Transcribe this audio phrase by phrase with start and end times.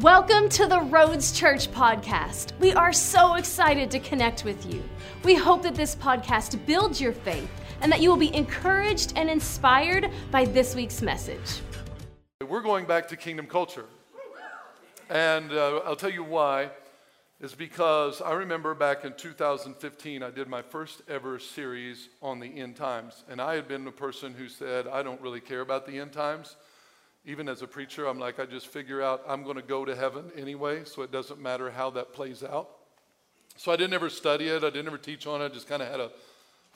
[0.00, 2.50] Welcome to the Roads Church podcast.
[2.58, 4.82] We are so excited to connect with you.
[5.22, 7.48] We hope that this podcast builds your faith
[7.80, 11.60] and that you will be encouraged and inspired by this week's message.
[12.44, 13.84] We're going back to kingdom culture.
[15.10, 16.70] And uh, I'll tell you why.
[17.40, 22.48] Is because I remember back in 2015, I did my first ever series on the
[22.48, 23.22] end times.
[23.28, 26.12] And I had been the person who said, I don't really care about the end
[26.12, 26.56] times
[27.24, 29.96] even as a preacher, I'm like, I just figure out I'm going to go to
[29.96, 32.68] heaven anyway, so it doesn't matter how that plays out.
[33.56, 35.80] So I didn't ever study it, I didn't ever teach on it, I just kind
[35.80, 36.10] of had a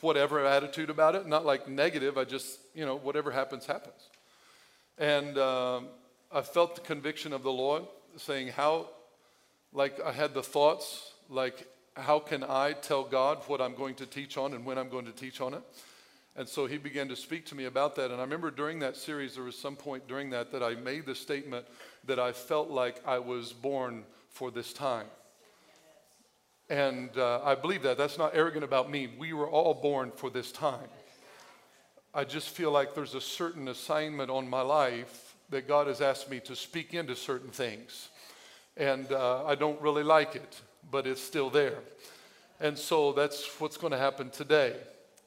[0.01, 1.27] whatever attitude about it.
[1.27, 4.09] Not like negative, I just, you know, whatever happens, happens.
[4.97, 5.89] And um,
[6.33, 7.85] I felt the conviction of the Lord
[8.17, 8.89] saying, How,
[9.73, 14.07] like, I had the thoughts, like, how can I tell God what I'm going to
[14.07, 15.63] teach on and when I'm going to teach on it?
[16.39, 18.13] And so he began to speak to me about that.
[18.13, 21.05] And I remember during that series, there was some point during that that I made
[21.05, 21.67] the statement
[22.05, 25.07] that I felt like I was born for this time.
[26.71, 27.99] And uh, I believe that.
[27.99, 29.09] That's not arrogant about me.
[29.19, 30.89] We were all born for this time.
[32.15, 36.31] I just feel like there's a certain assignment on my life that God has asked
[36.31, 38.11] me to speak into certain things.
[38.77, 41.81] And uh, I don't really like it, but it's still there.
[42.61, 44.77] And so that's what's going to happen today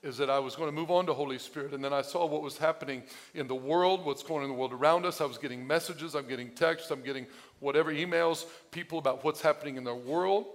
[0.03, 1.73] is that I was going to move on to Holy Spirit.
[1.73, 3.03] And then I saw what was happening
[3.35, 5.21] in the world, what's going on in the world around us.
[5.21, 7.27] I was getting messages, I'm getting texts, I'm getting
[7.59, 10.45] whatever emails, people about what's happening in their world,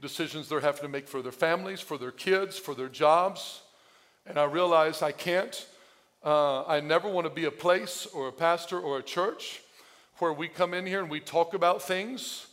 [0.00, 3.62] decisions they're having to make for their families, for their kids, for their jobs.
[4.26, 5.66] And I realized I can't,
[6.24, 9.62] uh, I never want to be a place or a pastor or a church
[10.18, 12.48] where we come in here and we talk about things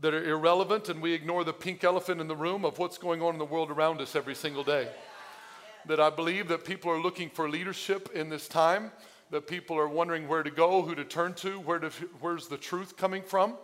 [0.00, 3.20] that are irrelevant and we ignore the pink elephant in the room of what's going
[3.20, 4.88] on in the world around us every single day
[5.88, 8.92] that I believe that people are looking for leadership in this time,
[9.30, 11.88] that people are wondering where to go, who to turn to, where to,
[12.20, 13.54] where's the truth coming from,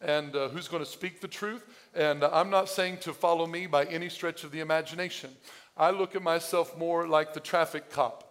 [0.00, 1.64] and uh, who's going to speak the truth.
[1.94, 5.30] And I'm not saying to follow me by any stretch of the imagination.
[5.76, 8.26] I look at myself more like the traffic cop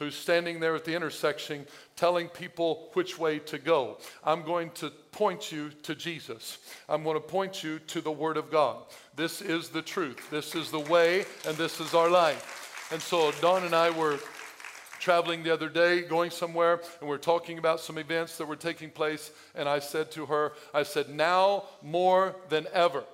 [0.00, 3.98] who's standing there at the intersection telling people which way to go.
[4.24, 6.58] I'm going to point you to Jesus.
[6.88, 8.84] I'm going to point you to the Word of God.
[9.14, 10.30] This is the truth.
[10.30, 12.59] This is the way, and this is our life.
[12.92, 14.18] And so Dawn and I were
[14.98, 18.56] traveling the other day, going somewhere, and we are talking about some events that were
[18.56, 19.30] taking place.
[19.54, 23.04] And I said to her, I said, now more than ever,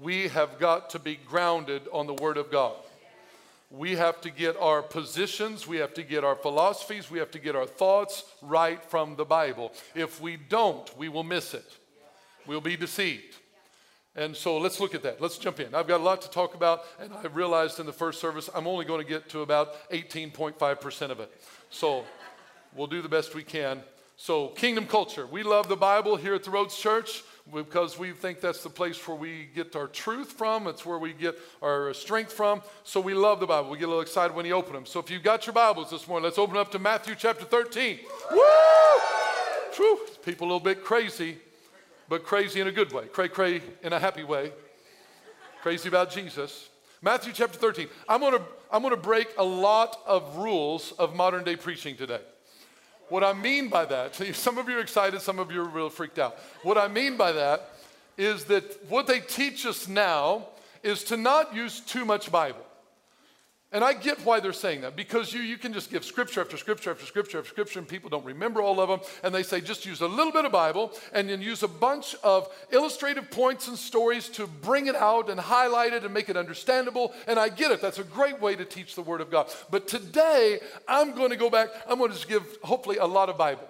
[0.00, 2.76] we have got to be grounded on the Word of God.
[3.70, 7.38] We have to get our positions, we have to get our philosophies, we have to
[7.38, 9.72] get our thoughts right from the Bible.
[9.94, 11.66] If we don't, we will miss it.
[12.46, 13.36] We'll be deceived.
[14.16, 15.20] And so let's look at that.
[15.20, 15.74] Let's jump in.
[15.74, 18.66] I've got a lot to talk about, and I realized in the first service I'm
[18.66, 21.30] only going to get to about 18.5% of it.
[21.68, 22.04] So
[22.74, 23.82] we'll do the best we can.
[24.18, 25.26] So, kingdom culture.
[25.26, 27.22] We love the Bible here at the Roads Church
[27.52, 30.66] because we think that's the place where we get our truth from.
[30.66, 32.62] It's where we get our strength from.
[32.82, 33.68] So, we love the Bible.
[33.68, 34.86] We get a little excited when you open them.
[34.86, 37.98] So, if you've got your Bibles this morning, let's open up to Matthew chapter 13.
[38.32, 38.40] Woo!
[40.24, 41.36] People a little bit crazy
[42.08, 44.52] but crazy in a good way, cray cray in a happy way,
[45.62, 46.68] crazy about Jesus.
[47.02, 47.88] Matthew chapter 13.
[48.08, 52.20] I'm gonna, I'm gonna break a lot of rules of modern day preaching today.
[53.08, 55.90] What I mean by that, some of you are excited, some of you are real
[55.90, 56.38] freaked out.
[56.62, 57.70] What I mean by that
[58.18, 60.48] is that what they teach us now
[60.82, 62.65] is to not use too much Bible.
[63.72, 66.56] And I get why they're saying that because you, you can just give scripture after
[66.56, 69.00] scripture after scripture after scripture, and people don't remember all of them.
[69.24, 72.14] And they say just use a little bit of Bible and then use a bunch
[72.22, 76.36] of illustrative points and stories to bring it out and highlight it and make it
[76.36, 77.12] understandable.
[77.26, 77.82] And I get it.
[77.82, 79.52] That's a great way to teach the Word of God.
[79.68, 81.68] But today, I'm going to go back.
[81.88, 83.68] I'm going to just give, hopefully, a lot of Bible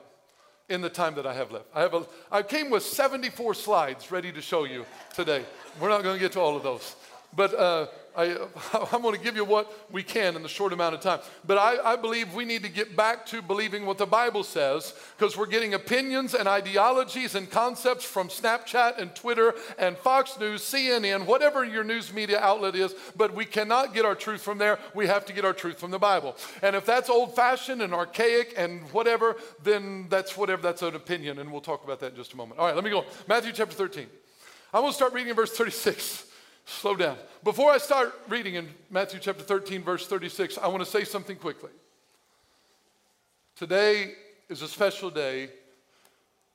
[0.69, 1.67] in the time that I have left.
[1.75, 4.85] I, have a, I came with 74 slides ready to show you
[5.15, 5.45] today.
[5.81, 6.97] We're not going to get to all of those.
[7.37, 7.87] But uh,
[8.17, 8.25] I,
[8.93, 11.21] am going to give you what we can in the short amount of time.
[11.47, 14.95] But I, I believe we need to get back to believing what the Bible says
[15.17, 20.63] because we're getting opinions and ideologies and concepts from Snapchat and Twitter and Fox News,
[20.63, 22.95] CNN, whatever your news media outlet is.
[23.15, 24.79] But we cannot get our truth from there.
[24.95, 26.37] We have to get our truth from the Bible.
[26.63, 31.39] And if that's old fashioned and archaic and whatever, then that's whatever, that's an opinion.
[31.39, 32.59] And we'll talk about that in just a moment.
[32.59, 33.05] All right, let me go.
[33.29, 34.07] Matthew chapter 13.
[34.73, 36.27] I'm going to start reading in verse 36
[36.67, 37.17] slow down.
[37.43, 41.37] Before I start reading in Matthew chapter 13, verse 36, I want to say something
[41.37, 41.71] quickly.
[43.55, 44.13] Today
[44.49, 45.49] is a special day.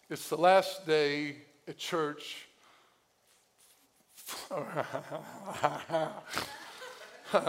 [0.10, 1.38] It's the last day
[1.68, 2.48] at church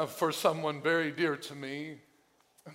[0.06, 1.98] for someone very dear to me.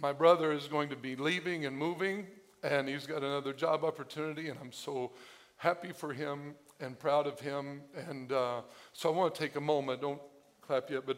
[0.01, 2.27] My brother is going to be leaving and moving,
[2.61, 5.11] and he's got another job opportunity, and I'm so
[5.55, 7.81] happy for him and proud of him.
[8.07, 8.61] And uh,
[8.93, 10.21] so I want to take a moment, don't
[10.61, 11.17] clap yet, but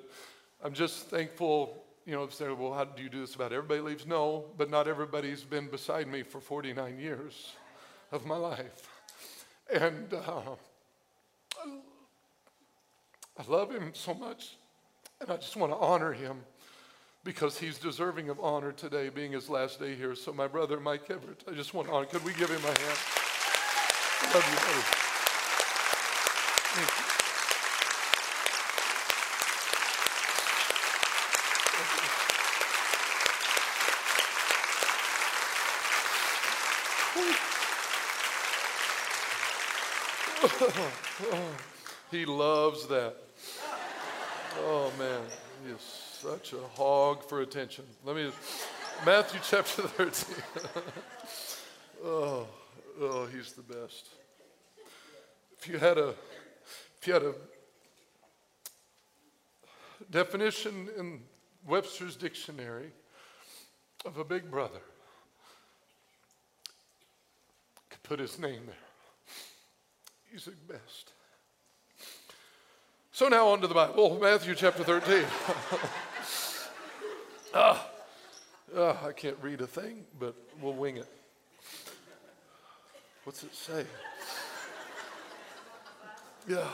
[0.64, 1.84] I'm just thankful.
[2.06, 4.08] You know, say, well, how do you do this about everybody leaves?
[4.08, 7.54] No, but not everybody's been beside me for 49 years
[8.12, 8.90] of my life.
[9.72, 10.56] And uh,
[13.38, 14.56] I love him so much,
[15.22, 16.42] and I just want to honor him
[17.24, 20.16] because he's deserving of honor today, being his last day here.
[20.16, 22.06] So, my brother, Mike Everett, I just want to honor.
[22.08, 23.00] Could we give him a hand?
[24.34, 25.00] Love you, buddy.
[26.72, 27.10] Thank you.
[42.12, 43.16] he loves that.
[44.58, 45.22] Oh man,
[45.64, 47.86] he is such a hog for attention.
[48.04, 48.32] Let me,
[49.06, 50.36] Matthew chapter 13.
[52.04, 52.48] oh,
[53.00, 54.10] oh, he's the best.
[55.58, 56.14] If you had a,
[57.00, 57.34] if you had a
[60.12, 61.22] definition in
[61.66, 62.92] Webster's dictionary
[64.06, 64.82] of a big brother,
[67.90, 68.89] could put his name there.
[70.32, 71.12] He's the best.
[73.12, 75.26] So now on to the Bible, Matthew chapter 13.
[77.54, 77.88] ah,
[78.78, 81.08] ah, I can't read a thing, but we'll wing it.
[83.24, 83.86] What's it say?
[86.48, 86.68] Yeah.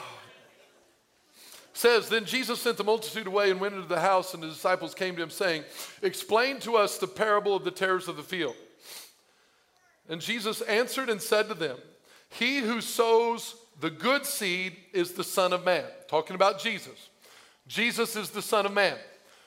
[1.73, 4.93] Says, then Jesus sent the multitude away and went into the house, and the disciples
[4.93, 5.63] came to him, saying,
[6.01, 8.55] Explain to us the parable of the tares of the field.
[10.07, 11.77] And Jesus answered and said to them,
[12.29, 15.83] he who sows the good seed is the Son of Man.
[16.07, 17.09] Talking about Jesus.
[17.67, 18.97] Jesus is the Son of Man.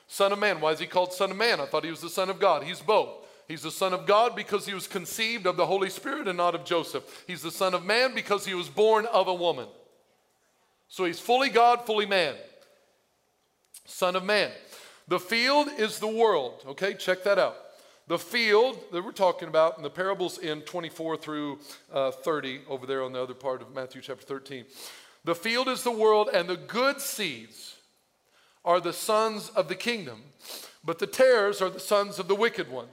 [0.07, 0.59] Son of Man.
[0.59, 1.59] Why is he called Son of Man?
[1.59, 2.63] I thought he was the Son of God.
[2.63, 3.09] He's both.
[3.47, 6.53] He's the Son of God because he was conceived of the Holy Spirit and not
[6.53, 7.23] of Joseph.
[7.25, 9.67] He's the Son of Man because he was born of a woman.
[10.87, 12.35] So he's fully God, fully man.
[13.85, 14.51] Son of Man.
[15.07, 16.63] The field is the world.
[16.67, 17.55] Okay, check that out.
[18.09, 21.59] The field that we're talking about in the parables in 24 through
[21.93, 24.65] uh, 30, over there on the other part of Matthew chapter 13.
[25.25, 27.75] The field is the world, and the good seeds
[28.65, 30.23] are the sons of the kingdom,
[30.83, 32.87] but the tares are the sons of the wicked one.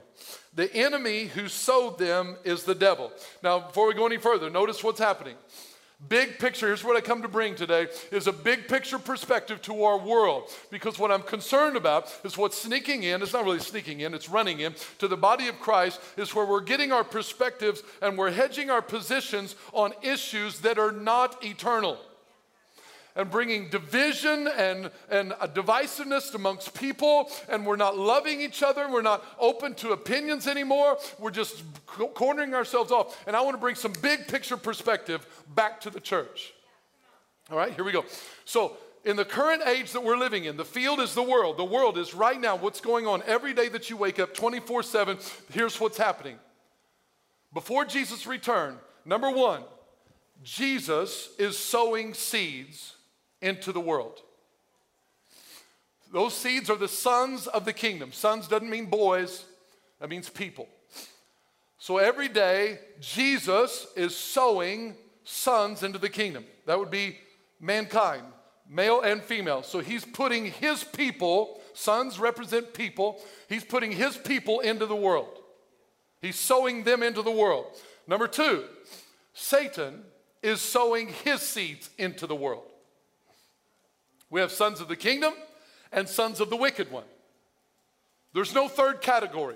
[0.53, 3.11] The enemy who sowed them is the devil.
[3.41, 5.35] Now, before we go any further, notice what's happening.
[6.09, 9.83] Big picture, here's what I come to bring today is a big picture perspective to
[9.83, 10.51] our world.
[10.69, 14.29] Because what I'm concerned about is what's sneaking in, it's not really sneaking in, it's
[14.29, 18.31] running in to the body of Christ, is where we're getting our perspectives and we're
[18.31, 21.97] hedging our positions on issues that are not eternal
[23.17, 28.87] and bringing division and, and divisiveness amongst people, and we're not loving each other.
[28.89, 30.97] We're not open to opinions anymore.
[31.17, 31.63] We're just
[32.13, 33.21] cornering ourselves off.
[33.25, 35.25] And I want to bring some big picture perspective
[35.55, 36.53] back to the church.
[37.49, 38.05] All right, here we go.
[38.45, 41.57] So, in the current age that we're living in, the field is the world.
[41.57, 44.83] The world is right now what's going on every day that you wake up 24
[44.83, 45.17] 7.
[45.51, 46.37] Here's what's happening.
[47.53, 49.63] Before Jesus' return, number one,
[50.43, 52.96] Jesus is sowing seeds
[53.41, 54.21] into the world.
[56.11, 58.11] Those seeds are the sons of the kingdom.
[58.11, 59.45] Sons doesn't mean boys,
[59.99, 60.67] that means people.
[61.79, 66.45] So every day, Jesus is sowing sons into the kingdom.
[66.65, 67.17] That would be
[67.59, 68.23] mankind,
[68.69, 69.63] male and female.
[69.63, 75.39] So he's putting his people, sons represent people, he's putting his people into the world.
[76.21, 77.65] He's sowing them into the world.
[78.07, 78.63] Number two,
[79.33, 80.03] Satan
[80.41, 82.63] is sowing his seeds into the world.
[84.29, 85.33] We have sons of the kingdom
[85.91, 87.05] and sons of the wicked one.
[88.33, 89.55] There's no third category.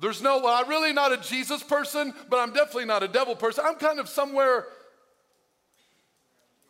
[0.00, 3.36] There's no, well, I'm really not a Jesus person, but I'm definitely not a devil
[3.36, 3.64] person.
[3.66, 4.66] I'm kind of somewhere,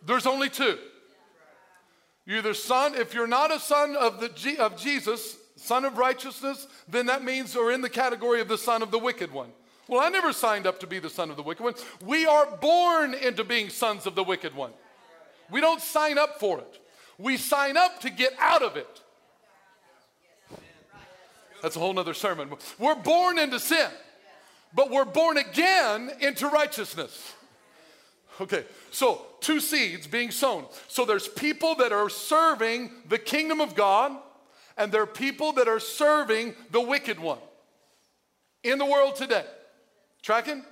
[0.04, 0.78] there's only two.
[2.26, 6.68] You're either son, if you're not a son of, the, of Jesus, son of righteousness,
[6.88, 9.48] then that means you're in the category of the son of the wicked one.
[9.88, 11.74] Well, I never signed up to be the son of the wicked one.
[12.04, 14.72] We are born into being sons of the wicked one.
[15.52, 16.78] We don't sign up for it,
[17.18, 19.00] we sign up to get out of it.
[21.60, 22.50] That's a whole nother sermon.
[22.78, 23.88] We're born into sin,
[24.74, 27.34] but we're born again into righteousness.
[28.40, 30.64] Okay, so two seeds being sown.
[30.88, 34.16] So there's people that are serving the kingdom of God,
[34.76, 37.38] and there are people that are serving the wicked one
[38.64, 39.44] in the world today.
[40.22, 40.64] Tracking?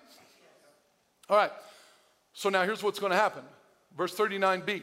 [1.29, 1.53] All right,
[2.33, 3.43] so now here's what's going to happen
[3.97, 4.83] Verse 39b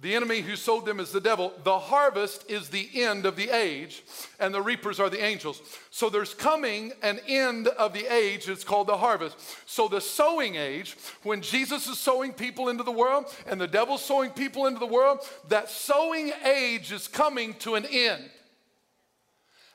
[0.00, 1.52] The enemy who sowed them is the devil.
[1.64, 4.02] The harvest is the end of the age,
[4.40, 5.60] and the reapers are the angels.
[5.90, 8.48] So there's coming an end of the age.
[8.48, 9.36] It's called the harvest.
[9.66, 14.04] So the sowing age, when Jesus is sowing people into the world and the devil's
[14.04, 18.30] sowing people into the world, that sowing age is coming to an end.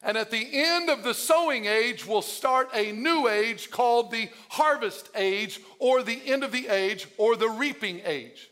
[0.03, 4.29] And at the end of the sowing age, will start a new age called the
[4.49, 8.49] harvest age, or the end of the age, or the reaping age.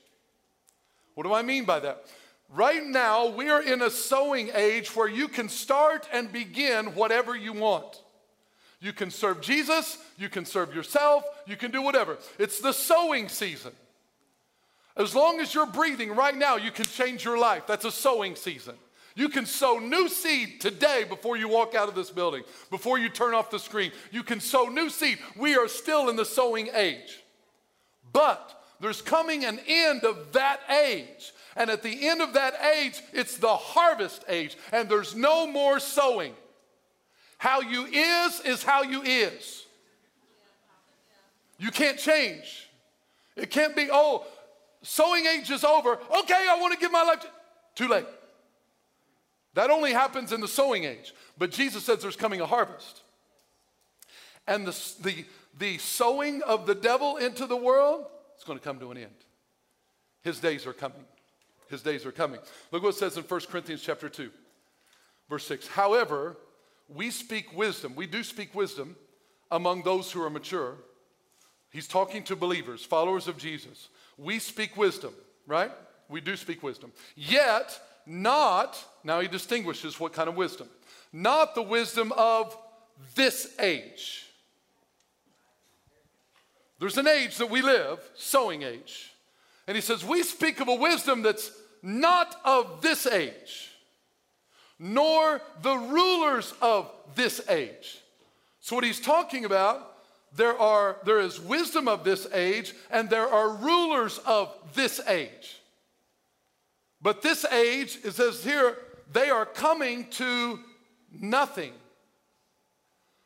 [1.14, 2.06] What do I mean by that?
[2.54, 7.36] Right now, we are in a sowing age where you can start and begin whatever
[7.36, 8.02] you want.
[8.80, 12.18] You can serve Jesus, you can serve yourself, you can do whatever.
[12.40, 13.74] It's the sowing season.
[14.98, 17.68] As long as you're breathing right now, you can change your life.
[17.68, 18.76] That's a sowing season.
[19.16, 23.10] You can sow new seed today before you walk out of this building, before you
[23.10, 23.92] turn off the screen.
[24.12, 25.20] You can sow new seed.
[25.36, 27.22] We are still in the sowing age.
[28.14, 31.34] But there's coming an end of that age.
[31.56, 35.80] And at the end of that age, it's the harvest age, and there's no more
[35.80, 36.34] sowing.
[37.38, 39.66] How you is is how you is.
[41.58, 42.70] You can't change.
[43.36, 44.26] It can't be, oh,
[44.82, 46.00] sowing age is over.
[46.20, 47.28] Okay, I want to give my life to.
[47.76, 48.06] Too late.
[49.54, 51.14] That only happens in the sowing age.
[51.38, 53.02] But Jesus says there's coming a harvest.
[54.48, 55.26] And the, the,
[55.60, 58.06] the sowing of the devil into the world
[58.38, 59.12] is going to come to an end.
[60.24, 61.04] His days are coming.
[61.70, 62.40] His days are coming.
[62.72, 64.30] Look what it says in 1 Corinthians chapter 2,
[65.30, 65.68] verse 6.
[65.68, 66.38] However,
[66.90, 67.96] we speak wisdom.
[67.96, 68.96] We do speak wisdom
[69.50, 70.76] among those who are mature.
[71.72, 73.90] He's talking to believers, followers of Jesus.
[74.18, 75.14] We speak wisdom,
[75.48, 75.72] right?
[76.10, 76.92] We do speak wisdom.
[77.16, 80.68] Yet, not, now he distinguishes what kind of wisdom.
[81.14, 82.58] Not the wisdom of
[83.16, 84.32] this age
[86.82, 89.14] there's an age that we live, sowing age.
[89.68, 91.52] And he says, We speak of a wisdom that's
[91.84, 93.70] not of this age,
[94.80, 98.00] nor the rulers of this age.
[98.62, 99.96] So, what he's talking about,
[100.36, 105.61] there, are, there is wisdom of this age, and there are rulers of this age.
[107.02, 108.78] But this age, it says here,
[109.12, 110.60] they are coming to
[111.12, 111.74] nothing.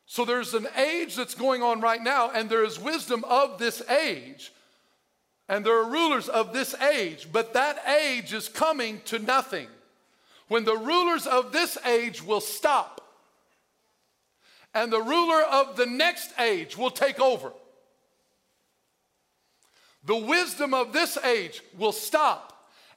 [0.05, 3.81] So there's an age that's going on right now, and there is wisdom of this
[3.89, 4.51] age,
[5.49, 9.67] and there are rulers of this age, but that age is coming to nothing.
[10.47, 13.01] When the rulers of this age will stop,
[14.73, 17.51] and the ruler of the next age will take over.
[20.03, 22.54] The wisdom of this age will stop,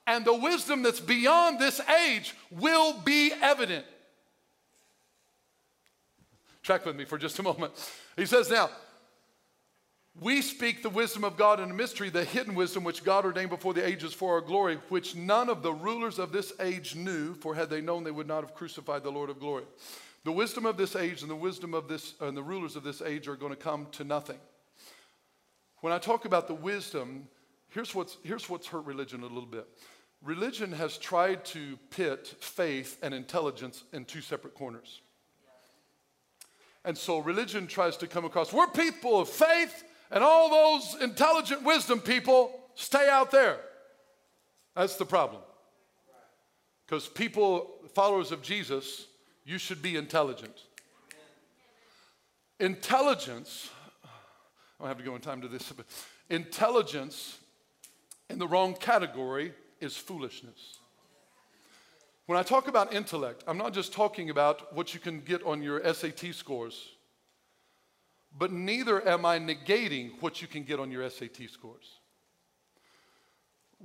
[0.08, 3.84] and the wisdom that's beyond this age will be evident.
[6.62, 7.72] Track with me for just a moment.
[8.16, 8.70] He says, Now,
[10.20, 13.50] we speak the wisdom of God in a mystery, the hidden wisdom which God ordained
[13.50, 17.34] before the ages for our glory, which none of the rulers of this age knew,
[17.34, 19.64] for had they known, they would not have crucified the Lord of glory.
[20.24, 23.02] The wisdom of this age and the wisdom of this and the rulers of this
[23.02, 24.38] age are going to come to nothing.
[25.80, 27.28] When I talk about the wisdom,
[27.68, 29.68] here's what's, here's what's hurt religion a little bit.
[30.22, 35.00] Religion has tried to pit faith and intelligence in two separate corners.
[36.84, 41.62] And so religion tries to come across we're people of faith, and all those intelligent
[41.62, 43.58] wisdom people stay out there.
[44.74, 45.42] That's the problem.
[46.86, 49.06] Because people, followers of Jesus,
[49.44, 50.56] you should be intelligent.
[52.60, 53.70] Intelligence,
[54.04, 54.08] I
[54.80, 55.86] don't have to go in time to this, but
[56.30, 57.38] intelligence
[58.30, 60.78] in the wrong category is foolishness.
[62.26, 65.62] When I talk about intellect, I'm not just talking about what you can get on
[65.62, 66.90] your SAT scores,
[68.36, 72.00] but neither am I negating what you can get on your SAT scores.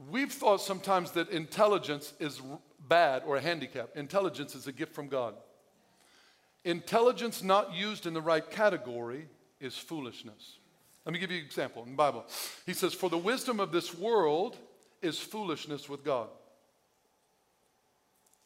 [0.09, 2.41] We've thought sometimes that intelligence is
[2.87, 3.89] bad or a handicap.
[3.95, 5.35] Intelligence is a gift from God.
[6.65, 9.27] Intelligence not used in the right category
[9.59, 10.57] is foolishness.
[11.05, 12.25] Let me give you an example in the Bible.
[12.65, 14.57] He says, For the wisdom of this world
[15.03, 16.29] is foolishness with God.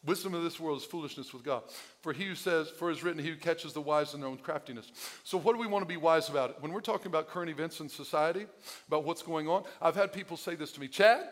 [0.06, 1.64] Wisdom of this world is foolishness with God.
[2.02, 4.38] For he who says, for is written, he who catches the wise in their own
[4.38, 4.90] craftiness.
[5.24, 6.62] So, what do we want to be wise about?
[6.62, 8.46] When we're talking about current events in society,
[8.88, 11.28] about what's going on, I've had people say this to me Chad,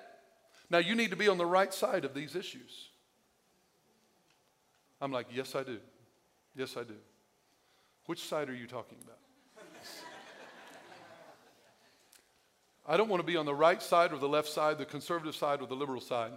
[0.70, 2.90] now you need to be on the right side of these issues.
[5.00, 5.78] I'm like, yes, I do.
[6.56, 6.96] Yes, I do.
[8.08, 9.20] Which side are you talking about?
[12.88, 15.36] I don't want to be on the right side or the left side, the conservative
[15.36, 16.32] side or the liberal side.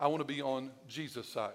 [0.00, 1.52] I want to be on Jesus' side.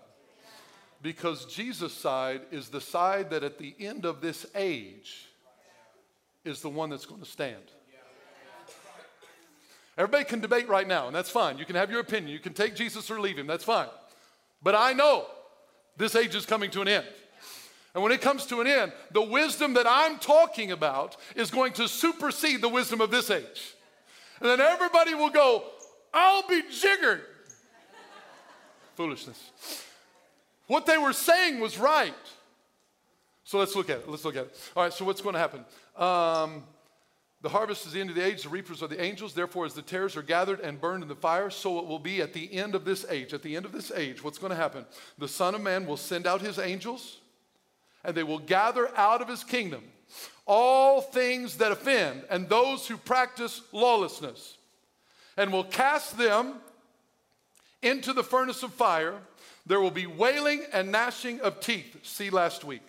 [1.02, 5.28] Because Jesus' side is the side that at the end of this age
[6.44, 7.64] is the one that's going to stand.
[9.98, 11.58] Everybody can debate right now, and that's fine.
[11.58, 12.32] You can have your opinion.
[12.32, 13.48] You can take Jesus or leave him.
[13.48, 13.90] That's fine.
[14.64, 15.26] But I know
[15.98, 17.06] this age is coming to an end.
[17.94, 21.74] And when it comes to an end, the wisdom that I'm talking about is going
[21.74, 23.74] to supersede the wisdom of this age.
[24.42, 25.64] And then everybody will go,
[26.14, 27.22] I'll be jiggered.
[28.96, 29.52] Foolishness.
[30.68, 32.14] What they were saying was right.
[33.44, 34.10] So let's look at it.
[34.10, 34.72] Let's look at it.
[34.76, 35.66] All right, so what's going to happen?
[35.96, 36.64] Um,
[37.42, 39.34] the harvest is the end of the age, the reapers are the angels.
[39.34, 42.22] Therefore, as the tares are gathered and burned in the fire, so it will be
[42.22, 43.34] at the end of this age.
[43.34, 44.86] At the end of this age, what's going to happen?
[45.18, 47.18] The Son of Man will send out his angels,
[48.04, 49.84] and they will gather out of his kingdom
[50.50, 54.58] all things that offend and those who practice lawlessness,
[55.38, 56.56] and will cast them
[57.84, 59.14] into the furnace of fire.
[59.68, 61.96] There will be wailing and gnashing of teeth.
[62.02, 62.82] See last week,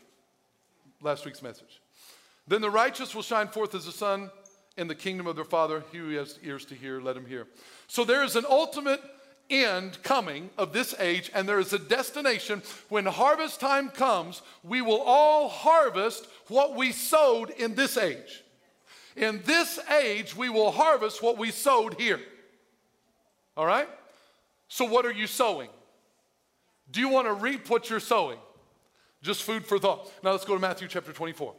[1.02, 1.80] last week's message.
[2.48, 4.30] Then the righteous will shine forth as the sun
[4.78, 5.84] in the kingdom of their Father.
[5.92, 7.46] He who has ears to hear, let him hear.
[7.86, 9.02] So there is an ultimate
[9.50, 12.62] end coming of this age, and there is a destination.
[12.88, 18.42] When harvest time comes, we will all harvest what we sowed in this age.
[19.16, 22.20] In this age, we will harvest what we sowed here.
[23.56, 23.88] All right?
[24.68, 25.68] So, what are you sowing?
[26.90, 28.38] Do you want to reap what you're sowing?
[29.22, 30.10] Just food for thought.
[30.22, 31.48] Now, let's go to Matthew chapter 24.
[31.48, 31.56] All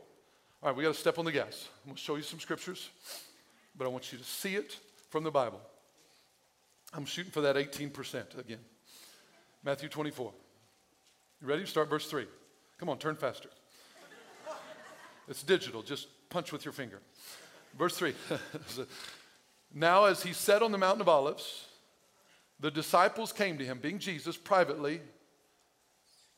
[0.63, 1.67] right, we got to step on the gas.
[1.83, 2.89] I'm going to show you some scriptures,
[3.77, 4.77] but I want you to see it
[5.09, 5.59] from the Bible.
[6.93, 8.59] I'm shooting for that 18% again.
[9.63, 10.31] Matthew 24.
[11.41, 11.65] You ready?
[11.65, 12.25] Start verse 3.
[12.77, 13.49] Come on, turn faster.
[15.27, 16.99] It's digital, just punch with your finger.
[17.77, 18.13] Verse 3.
[19.73, 21.67] now, as he sat on the Mountain of Olives,
[22.59, 25.01] the disciples came to him, being Jesus, privately.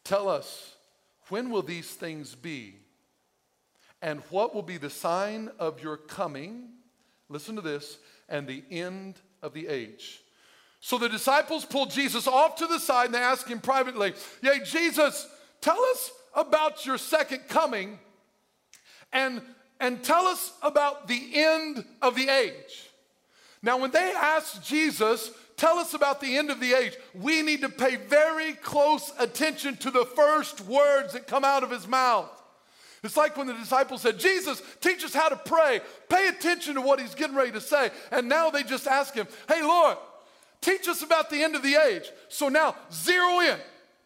[0.03, 0.75] Tell us,
[1.29, 2.75] when will these things be?
[4.01, 6.69] And what will be the sign of your coming?
[7.29, 7.97] Listen to this,
[8.29, 10.22] and the end of the age.
[10.85, 14.59] So the disciples pulled Jesus off to the side and they asked him privately, Yay,
[14.65, 15.25] Jesus,
[15.61, 17.97] tell us about your second coming
[19.13, 19.41] and,
[19.79, 22.89] and tell us about the end of the age.
[23.61, 27.61] Now, when they asked Jesus, tell us about the end of the age, we need
[27.61, 32.29] to pay very close attention to the first words that come out of his mouth.
[33.05, 35.79] It's like when the disciples said, Jesus, teach us how to pray.
[36.09, 37.89] Pay attention to what he's getting ready to say.
[38.11, 39.97] And now they just ask him, Hey, Lord,
[40.63, 42.09] Teach us about the end of the age.
[42.29, 43.57] So now, zero in.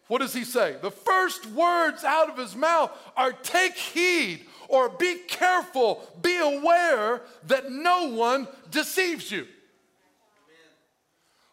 [0.08, 0.74] What does he say?
[0.82, 7.22] The first words out of his mouth are take heed or be careful, be aware
[7.46, 9.46] that no one deceives you.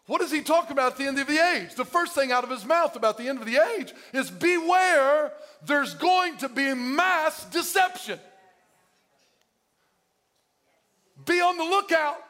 [0.06, 1.76] What does he talk about at the end of the age?
[1.76, 5.32] The first thing out of his mouth about the end of the age is beware,
[5.64, 8.18] there's going to be mass deception.
[11.24, 12.25] Be on the lookout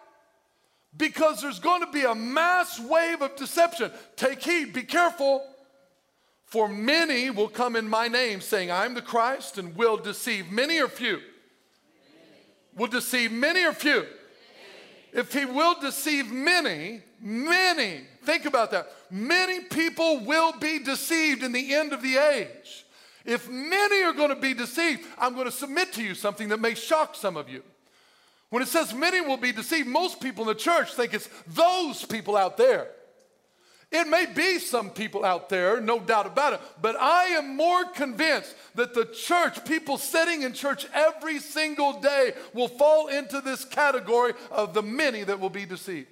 [0.96, 3.90] because there's going to be a mass wave of deception.
[4.16, 5.42] Take heed, be careful.
[6.46, 10.80] For many will come in my name, saying, I'm the Christ, and will deceive many
[10.80, 11.20] or few.
[12.76, 14.06] Will deceive many or few.
[15.12, 18.92] If he will deceive many, many, think about that.
[19.10, 22.84] Many people will be deceived in the end of the age.
[23.24, 26.60] If many are going to be deceived, I'm going to submit to you something that
[26.60, 27.62] may shock some of you.
[28.50, 32.04] When it says many will be deceived, most people in the church think it's those
[32.04, 32.88] people out there.
[33.92, 37.84] It may be some people out there, no doubt about it, but I am more
[37.84, 43.64] convinced that the church, people sitting in church every single day, will fall into this
[43.64, 46.08] category of the many that will be deceived.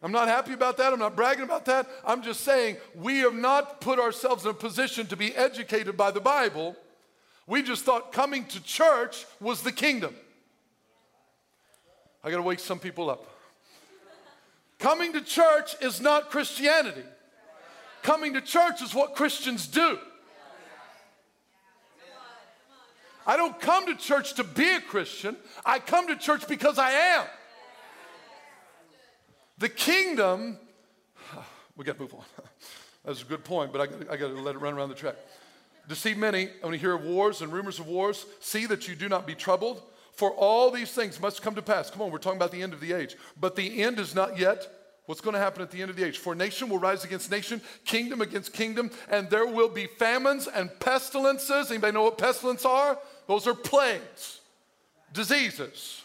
[0.00, 0.92] I'm not happy about that.
[0.92, 1.88] I'm not bragging about that.
[2.06, 6.12] I'm just saying we have not put ourselves in a position to be educated by
[6.12, 6.76] the Bible.
[7.48, 10.14] We just thought coming to church was the kingdom.
[12.22, 13.26] I got to wake some people up.
[14.78, 17.02] Coming to church is not Christianity.
[18.02, 19.98] Coming to church is what Christians do.
[23.26, 25.36] I don't come to church to be a Christian.
[25.64, 27.26] I come to church because I am.
[29.58, 30.58] The kingdom,
[31.76, 32.24] we got to move on.
[33.04, 35.16] That's a good point, but I, I got to let it run around the track.
[35.88, 39.08] Deceive many, when you hear of wars and rumors of wars, see that you do
[39.08, 39.82] not be troubled
[40.18, 41.90] for all these things must come to pass.
[41.90, 43.14] Come on, we're talking about the end of the age.
[43.38, 44.66] But the end is not yet.
[45.06, 46.18] What's going to happen at the end of the age?
[46.18, 50.76] For nation will rise against nation, kingdom against kingdom, and there will be famines and
[50.80, 51.70] pestilences.
[51.70, 52.98] Anybody know what pestilence are?
[53.28, 54.40] Those are plagues,
[55.12, 56.02] diseases,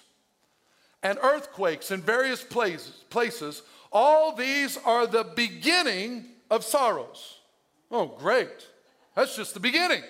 [1.02, 3.04] and earthquakes in various places.
[3.10, 3.64] places.
[3.92, 7.40] All these are the beginning of sorrows.
[7.90, 8.68] Oh, great.
[9.16, 10.04] That's just the beginning.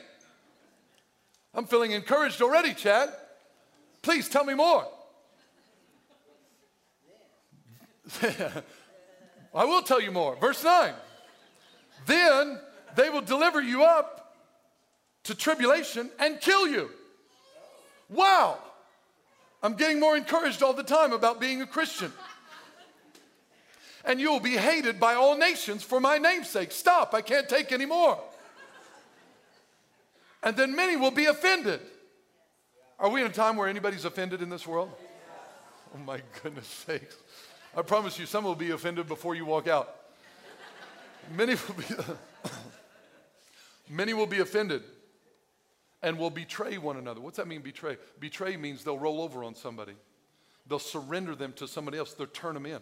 [1.55, 3.13] I'm feeling encouraged already, Chad.
[4.03, 4.85] Please tell me more.
[9.55, 10.35] I will tell you more.
[10.35, 10.93] Verse 9.
[12.05, 12.59] Then
[12.95, 14.35] they will deliver you up
[15.23, 16.91] to tribulation and kill you.
[18.09, 18.59] Wow.
[19.63, 22.11] I'm getting more encouraged all the time about being a Christian.
[24.03, 26.73] And you will be hated by all nations for my name's sake.
[26.73, 28.19] Stop, I can't take any more.
[30.43, 31.79] And then many will be offended.
[32.99, 34.91] Are we in a time where anybody's offended in this world?
[35.93, 37.15] Oh my goodness sakes.
[37.75, 39.95] I promise you, some will be offended before you walk out.
[41.35, 41.85] Many will be,
[43.89, 44.83] many will be offended
[46.01, 47.21] and will betray one another.
[47.21, 47.97] What's that mean, betray?
[48.19, 49.93] Betray means they'll roll over on somebody,
[50.67, 52.79] they'll surrender them to somebody else, they'll turn them in.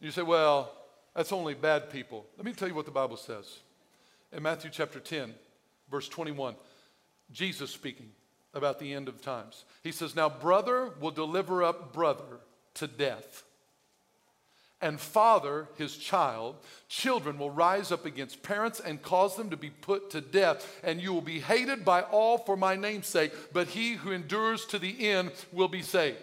[0.00, 0.72] You say, well,
[1.14, 2.26] that's only bad people.
[2.36, 3.58] Let me tell you what the Bible says.
[4.32, 5.34] In Matthew chapter 10,
[5.90, 6.54] verse 21,
[7.30, 8.10] Jesus speaking
[8.54, 9.64] about the end of times.
[9.82, 12.40] He says, Now brother will deliver up brother
[12.74, 13.44] to death
[14.80, 16.56] and father his child.
[16.88, 21.00] Children will rise up against parents and cause them to be put to death, and
[21.00, 24.78] you will be hated by all for my name's sake, but he who endures to
[24.78, 26.18] the end will be saved.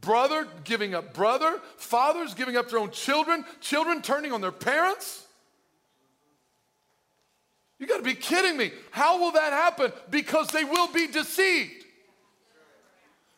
[0.00, 5.23] Brother giving up brother, fathers giving up their own children, children turning on their parents.
[7.84, 8.72] You got to be kidding me.
[8.92, 9.92] How will that happen?
[10.08, 11.84] Because they will be deceived.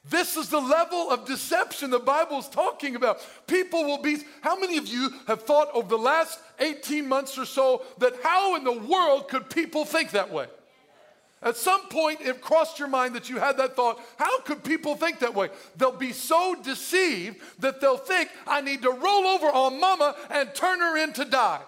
[0.09, 3.27] This is the level of deception the Bible is talking about.
[3.49, 7.45] People will be, how many of you have thought over the last 18 months or
[7.45, 10.47] so that how in the world could people think that way?
[11.43, 14.95] At some point, it crossed your mind that you had that thought how could people
[14.95, 15.49] think that way?
[15.77, 20.55] They'll be so deceived that they'll think, I need to roll over on mama and
[20.55, 21.63] turn her in to die.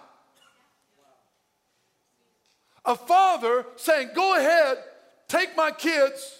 [2.85, 4.77] A father saying, Go ahead,
[5.27, 6.39] take my kids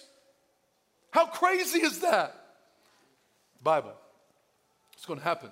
[1.10, 2.34] how crazy is that?
[3.62, 3.92] Bible.
[4.94, 5.50] It's going to happen.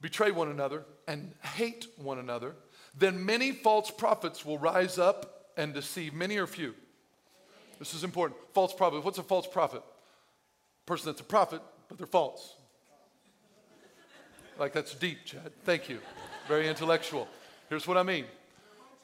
[0.00, 2.54] Betray one another and hate one another.
[2.98, 6.14] Then many false prophets will rise up and deceive.
[6.14, 6.74] Many or few.
[7.78, 8.40] This is important.
[8.54, 9.04] False prophet.
[9.04, 9.82] What's a false prophet?
[10.84, 12.56] Person that's a prophet, but they're false.
[14.58, 15.52] Like that's deep, Chad.
[15.64, 16.00] Thank you.
[16.48, 17.28] Very intellectual.
[17.68, 18.24] Here's what I mean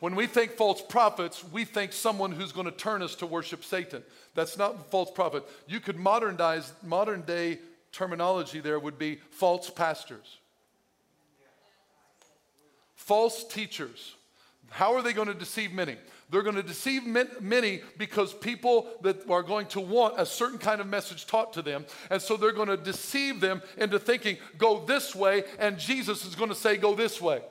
[0.03, 3.63] when we think false prophets, we think someone who's going to turn us to worship
[3.63, 4.03] Satan.
[4.35, 5.45] That's not a false prophet.
[5.69, 7.61] You could modernize modern day
[7.93, 10.39] terminology there would be false pastors.
[12.97, 14.17] False teachers.
[14.71, 15.97] How are they going to deceive many?
[16.31, 17.07] They're going to deceive
[17.41, 21.63] many because people that are going to want a certain kind of message taught to
[21.63, 21.87] them.
[22.11, 26.35] And so they're going to deceive them into thinking, go this way, and Jesus is
[26.35, 27.43] going to say, go this way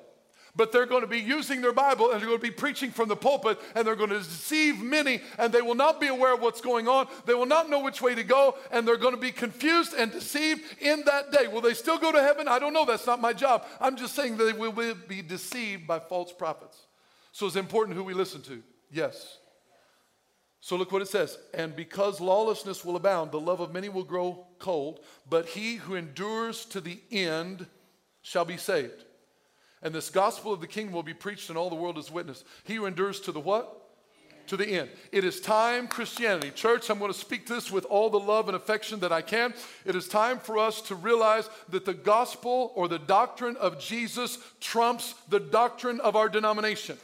[0.56, 3.08] but they're going to be using their Bible and they're going to be preaching from
[3.08, 6.42] the pulpit and they're going to deceive many and they will not be aware of
[6.42, 7.08] what's going on.
[7.26, 10.12] They will not know which way to go and they're going to be confused and
[10.12, 11.48] deceived in that day.
[11.48, 12.48] Will they still go to heaven?
[12.48, 12.86] I don't know.
[12.86, 13.66] That's not my job.
[13.80, 16.78] I'm just saying they will be deceived by false prophets.
[17.32, 18.62] So it's important who we listen to.
[18.92, 19.38] Yes.
[20.60, 21.38] So look what it says.
[21.54, 25.96] And because lawlessness will abound, the love of many will grow cold, but he who
[25.96, 27.66] endures to the end
[28.22, 29.06] shall be saved.
[29.84, 32.44] And this gospel of the kingdom will be preached in all the world as witness.
[32.64, 33.78] He who endures to the what?
[34.48, 34.90] To the end.
[35.12, 36.52] It is time, Christianity.
[36.52, 39.54] Church, I'm going to speak this with all the love and affection that I can.
[39.86, 44.38] It is time for us to realize that the gospel or the doctrine of Jesus
[44.60, 46.98] trumps the doctrine of our denomination.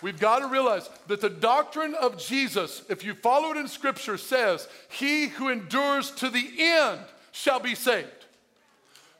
[0.00, 4.18] We've got to realize that the doctrine of Jesus, if you follow it in Scripture,
[4.18, 7.00] says, He who endures to the end
[7.30, 8.21] shall be saved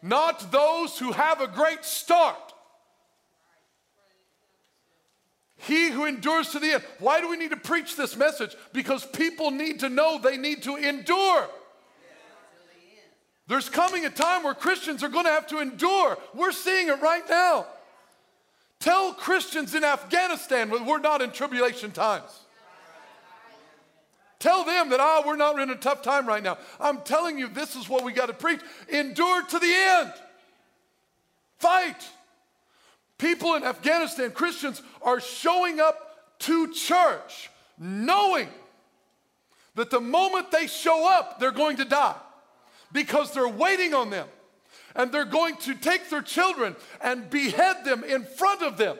[0.02, 2.52] not those who have a great start.
[5.56, 6.82] He who endures to the end.
[6.98, 8.56] Why do we need to preach this message?
[8.72, 11.48] Because people need to know they need to endure.
[13.46, 16.18] There's coming a time where Christians are going to have to endure.
[16.34, 17.66] We're seeing it right now.
[18.80, 22.41] Tell Christians in Afghanistan we're not in tribulation times.
[24.42, 26.58] Tell them that, ah, oh, we're not in a tough time right now.
[26.80, 28.58] I'm telling you, this is what we got to preach.
[28.88, 30.12] Endure to the end.
[31.60, 32.10] Fight.
[33.18, 38.48] People in Afghanistan, Christians, are showing up to church knowing
[39.76, 42.16] that the moment they show up, they're going to die
[42.90, 44.26] because they're waiting on them.
[44.96, 48.98] And they're going to take their children and behead them in front of them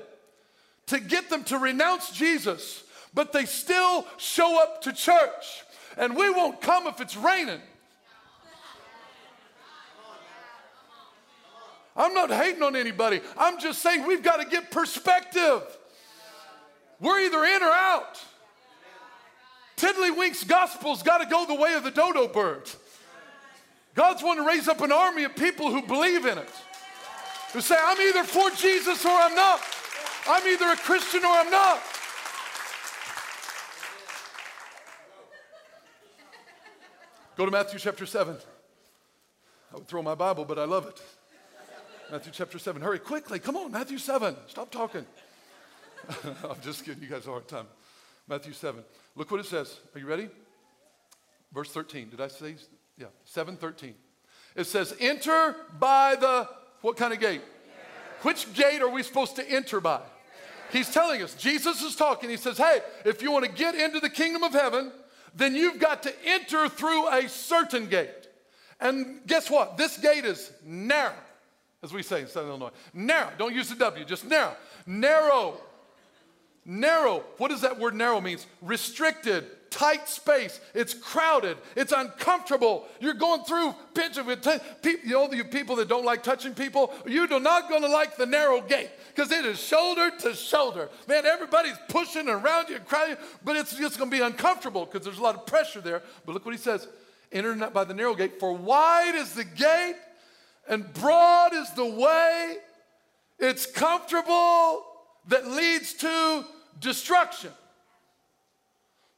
[0.87, 5.65] to get them to renounce Jesus but they still show up to church.
[5.97, 7.61] And we won't come if it's raining.
[11.95, 13.21] I'm not hating on anybody.
[13.37, 15.63] I'm just saying we've got to get perspective.
[17.01, 18.19] We're either in or out.
[19.77, 22.71] Tiddlywinks gospel's got to go the way of the dodo bird.
[23.95, 26.49] God's wanting to raise up an army of people who believe in it.
[27.53, 29.61] Who say, I'm either for Jesus or I'm not.
[30.27, 31.83] I'm either a Christian or I'm not.
[37.43, 38.37] Go to Matthew chapter 7.
[39.73, 41.03] I would throw my Bible, but I love it.
[42.09, 42.81] Matthew chapter 7.
[42.81, 43.41] Hurry quickly.
[43.41, 44.37] Come on, Matthew 7.
[44.47, 45.05] Stop talking.
[46.25, 47.03] I'm just kidding.
[47.03, 47.67] You guys a hard time.
[48.29, 48.85] Matthew 7.
[49.17, 49.77] Look what it says.
[49.93, 50.29] Are you ready?
[51.53, 52.11] Verse 13.
[52.11, 52.55] Did I say?
[52.97, 53.97] Yeah, 713.
[54.55, 56.49] It says, Enter by the
[56.81, 57.43] what kind of gate?
[58.21, 60.03] Which gate are we supposed to enter by?
[60.71, 62.31] He's telling us, Jesus is talking.
[62.31, 64.93] He says, Hey, if you want to get into the kingdom of heaven,
[65.35, 68.29] then you've got to enter through a certain gate.
[68.81, 69.77] And guess what?
[69.77, 71.15] This gate is narrow,
[71.83, 72.71] as we say in Southern Illinois.
[72.93, 73.31] Narrow.
[73.39, 74.57] Don't use the W, just narrow.
[74.87, 75.61] Narrow.
[76.65, 77.25] Narrow.
[77.39, 78.47] What does that word narrow means?
[78.61, 80.61] Restricted, tight space.
[80.75, 81.57] It's crowded.
[81.75, 82.87] It's uncomfortable.
[83.01, 84.43] You're going through pinching with
[84.83, 85.01] people.
[85.05, 86.93] You know, you people that don't like touching people.
[87.07, 90.91] You're not going to like the narrow gate because it is shoulder to shoulder.
[91.09, 95.05] Man, everybody's pushing around you and crowding, but it's just going to be uncomfortable because
[95.05, 96.03] there's a lot of pressure there.
[96.25, 96.87] But look what he says:
[97.33, 99.97] Enter not by the narrow gate, for wide is the gate,
[100.69, 102.59] and broad is the way.
[103.39, 104.85] It's comfortable
[105.29, 106.45] that leads to
[106.79, 107.51] destruction.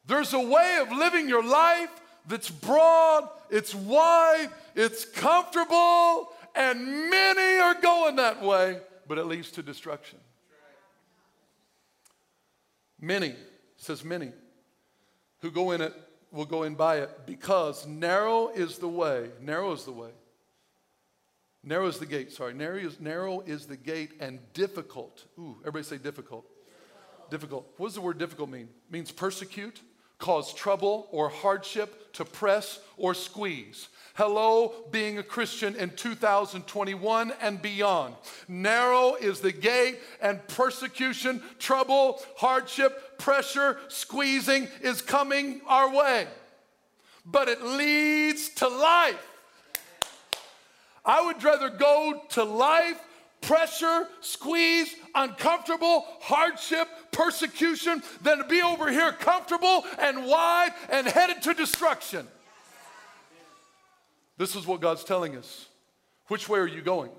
[0.07, 1.91] There's a way of living your life
[2.27, 9.51] that's broad, it's wide, it's comfortable, and many are going that way, but it leads
[9.53, 10.19] to destruction.
[13.01, 13.35] Many,
[13.77, 14.33] says many,
[15.41, 15.93] who go in it
[16.33, 20.11] will go in by it because narrow is the way, narrow is the way.
[21.67, 22.53] Narrow is the gate, sorry.
[22.53, 25.25] Narrow is, narrow is the gate and difficult.
[25.39, 26.45] Ooh, everybody say difficult.
[27.31, 27.67] Difficult.
[27.79, 28.69] What does the word difficult mean?
[28.89, 29.81] It means persecute,
[30.19, 33.89] cause trouble or hardship, to press or squeeze.
[34.15, 38.15] Hello, being a Christian in 2021 and beyond.
[38.47, 46.29] Narrow is the gate, and persecution, trouble, hardship, pressure, squeezing is coming our way.
[47.27, 49.27] But it leads to life.
[51.05, 53.01] I would rather go to life,
[53.47, 61.43] pressure, squeeze, uncomfortable, hardship, persecution than to be over here comfortable and wide and headed
[61.43, 62.27] to destruction.
[64.37, 65.69] This is what God's telling us.
[66.29, 67.11] Which way are you going?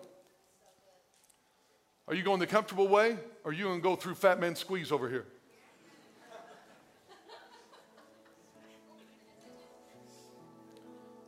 [2.08, 4.56] Are you going the comfortable way or are you going to go through fat man
[4.56, 5.26] squeeze over here?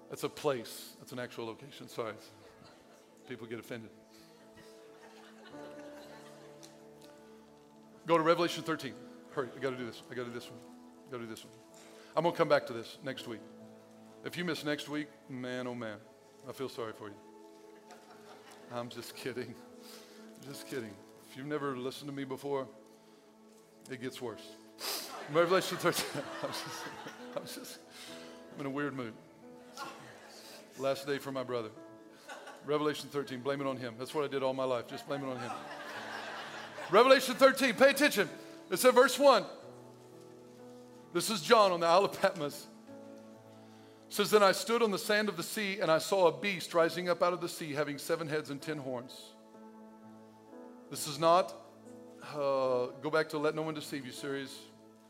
[0.10, 0.94] That's a place.
[1.00, 1.88] That's an actual location.
[1.90, 2.14] Sorry.
[3.28, 3.90] People get offended.
[8.08, 8.94] Go to Revelation 13.
[9.32, 10.02] Hurry, I got to do this.
[10.10, 10.60] I got to do this one.
[11.08, 11.54] I got to do this one.
[12.16, 13.42] I'm going to come back to this next week.
[14.24, 15.98] If you miss next week, man, oh man,
[16.50, 17.16] I feel sorry for you.
[18.74, 19.54] I'm just kidding.
[20.48, 20.94] Just kidding.
[21.30, 22.68] If you've never listened to me before,
[23.92, 24.42] it gets worse.
[25.32, 26.06] Revelation 13.
[26.44, 26.64] I'm just,
[27.36, 27.80] I'm just,
[28.56, 29.14] I'm in a weird mood.
[30.80, 31.70] Last day for my brother.
[32.66, 33.96] Revelation 13, blame it on him.
[34.00, 34.88] That's what I did all my life.
[34.88, 35.52] Just blame it on him.
[36.90, 38.30] Revelation 13, pay attention.
[38.72, 39.46] It in verse 1.
[41.14, 42.68] This is John on the Isle of Patmos.
[44.08, 46.32] It says, Then I stood on the sand of the sea, and I saw a
[46.32, 49.34] beast rising up out of the sea, having seven heads and ten horns.
[50.90, 51.54] This is not,
[52.34, 54.56] uh, go back to Let No One Deceive You series,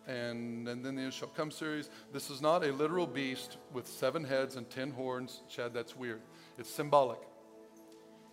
[0.08, 1.90] and, and then the end Shall Come series.
[2.12, 5.42] This is not a literal beast with seven heads and ten horns.
[5.48, 6.22] Chad, that's weird.
[6.58, 7.20] It's symbolic.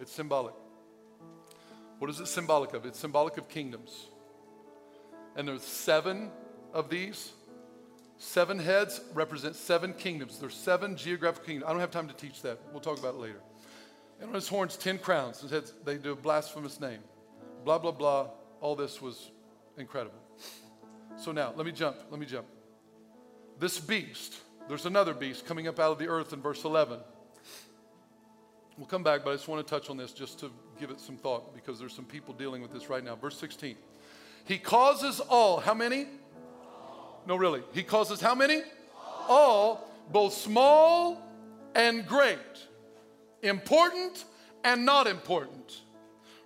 [0.01, 0.55] It's symbolic.
[1.99, 2.85] What is it symbolic of?
[2.87, 4.09] It's symbolic of kingdoms.
[5.37, 6.31] And there's seven
[6.73, 7.33] of these.
[8.19, 10.39] Seven heads represent seven kingdoms.
[10.39, 11.69] There's seven geographical kingdoms.
[11.69, 12.59] I don't have time to teach that.
[12.73, 13.41] We'll talk about it later.
[14.21, 15.41] And on his horns, ten crowns.
[15.41, 17.01] His heads, they do a blasphemous name.
[17.65, 18.29] Blah, blah, blah.
[18.61, 19.31] All this was
[19.77, 20.19] incredible.
[21.17, 21.97] So now, let me jump.
[22.11, 22.47] Let me jump.
[23.59, 24.37] This beast,
[24.69, 26.99] there's another beast coming up out of the earth in verse 11.
[28.77, 31.01] We'll come back, but I just want to touch on this just to give it
[31.01, 33.17] some thought because there's some people dealing with this right now.
[33.17, 33.77] Verse 16.
[34.45, 36.07] He causes all, how many?
[37.27, 37.63] No, really.
[37.73, 38.63] He causes how many?
[39.29, 41.23] All, both small
[41.75, 42.39] and great,
[43.43, 44.25] important
[44.63, 45.81] and not important,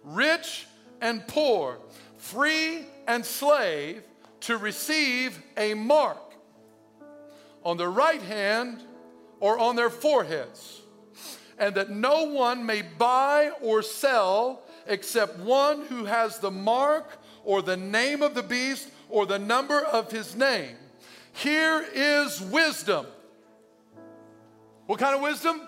[0.04, 0.66] rich
[1.00, 1.78] and poor,
[2.16, 4.02] free and slave,
[4.40, 6.34] to receive a mark
[7.64, 8.80] on their right hand
[9.40, 10.82] or on their foreheads
[11.58, 17.62] and that no one may buy or sell except one who has the mark or
[17.62, 20.76] the name of the beast or the number of his name.
[21.32, 23.06] Here is wisdom.
[24.86, 25.62] What kind of wisdom?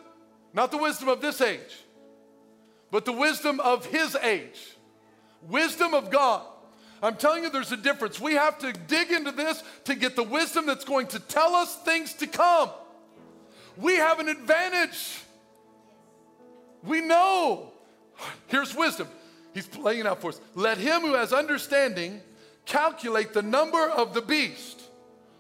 [0.53, 1.85] Not the wisdom of this age,
[2.91, 4.77] but the wisdom of his age.
[5.49, 6.43] Wisdom of God.
[7.03, 8.21] I'm telling you, there's a difference.
[8.21, 11.77] We have to dig into this to get the wisdom that's going to tell us
[11.77, 12.71] things to come.
[13.77, 15.21] We have an advantage.
[16.83, 17.73] We know.
[18.47, 19.09] Here's wisdom.
[19.55, 20.41] He's laying out for us.
[20.55, 22.21] Let him who has understanding
[22.67, 24.81] calculate the number of the beast.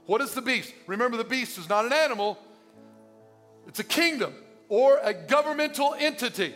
[0.07, 0.74] What is the beast?
[0.87, 2.38] Remember, the beast is not an animal,
[3.68, 4.35] it's a kingdom
[4.68, 6.55] or a governmental entity.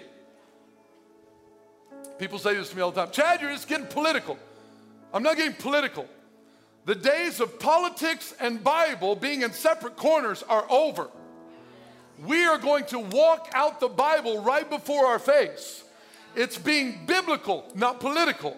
[2.18, 4.38] People say this to me all the time Chad, you're just getting political.
[5.12, 6.08] I'm not getting political.
[6.86, 11.08] The days of politics and Bible being in separate corners are over.
[12.22, 15.82] We are going to walk out the Bible right before our face.
[16.36, 18.56] It's being biblical, not political.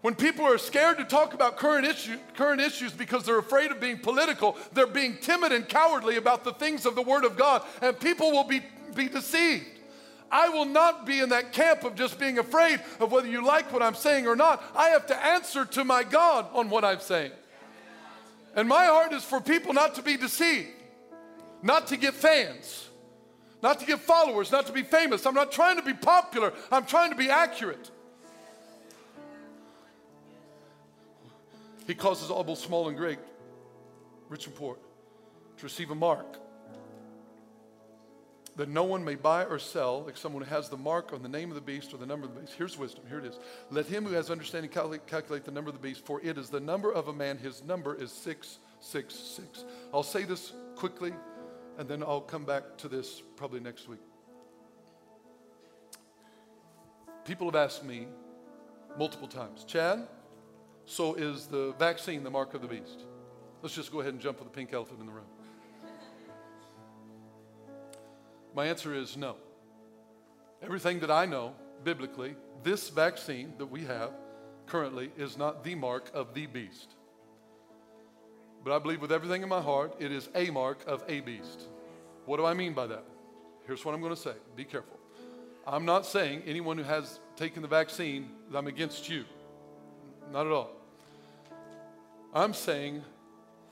[0.00, 3.80] When people are scared to talk about current, issue, current issues because they're afraid of
[3.80, 7.62] being political, they're being timid and cowardly about the things of the Word of God,
[7.80, 8.60] and people will be,
[8.94, 9.64] be deceived.
[10.30, 13.72] I will not be in that camp of just being afraid of whether you like
[13.72, 14.62] what I'm saying or not.
[14.76, 17.32] I have to answer to my God on what I'm saying.
[18.54, 20.68] And my heart is for people not to be deceived,
[21.64, 22.90] not to get fans,
[23.62, 25.24] not to get followers, not to be famous.
[25.26, 27.90] I'm not trying to be popular, I'm trying to be accurate.
[31.86, 33.18] He causes all both small and great,
[34.28, 34.76] rich and poor,
[35.56, 36.38] to receive a mark
[38.56, 41.28] that no one may buy or sell like someone who has the mark on the
[41.28, 42.52] name of the beast or the number of the beast.
[42.56, 43.04] Here's wisdom.
[43.08, 43.38] Here it is.
[43.70, 46.50] Let him who has understanding calculate, calculate the number of the beast, for it is
[46.50, 47.36] the number of a man.
[47.36, 49.64] His number is 666.
[49.92, 51.12] I'll say this quickly,
[51.78, 54.00] and then I'll come back to this probably next week.
[57.24, 58.06] People have asked me
[58.98, 60.06] multiple times, Chad,
[60.84, 63.04] so is the vaccine the mark of the beast?
[63.62, 65.24] Let's just go ahead and jump with the pink elephant in the room.
[68.54, 69.36] My answer is no.
[70.62, 74.10] Everything that I know biblically, this vaccine that we have
[74.66, 76.94] currently is not the mark of the beast.
[78.64, 81.64] But I believe with everything in my heart, it is a mark of a beast.
[82.24, 83.04] What do I mean by that?
[83.66, 84.32] Here's what I'm going to say.
[84.56, 84.98] Be careful.
[85.66, 89.24] I'm not saying anyone who has taken the vaccine that I'm against you.
[90.32, 90.70] Not at all.
[92.34, 93.02] I'm saying